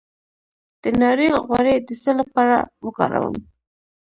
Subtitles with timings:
[0.81, 2.55] د ناریل غوړي د څه لپاره
[2.85, 3.35] وکاروم؟